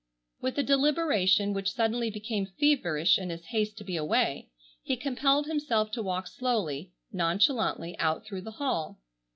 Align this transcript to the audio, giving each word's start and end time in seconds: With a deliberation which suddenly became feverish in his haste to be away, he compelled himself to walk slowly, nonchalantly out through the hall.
With 0.41 0.57
a 0.57 0.63
deliberation 0.63 1.53
which 1.53 1.73
suddenly 1.73 2.09
became 2.09 2.47
feverish 2.59 3.19
in 3.19 3.29
his 3.29 3.45
haste 3.45 3.77
to 3.77 3.83
be 3.83 3.97
away, 3.97 4.49
he 4.81 4.95
compelled 4.97 5.45
himself 5.45 5.91
to 5.91 6.01
walk 6.01 6.25
slowly, 6.25 6.91
nonchalantly 7.13 7.95
out 7.99 8.25
through 8.25 8.41
the 8.41 8.49
hall. 8.57 8.97